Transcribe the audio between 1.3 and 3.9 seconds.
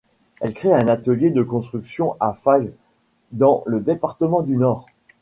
construction à Fives dans le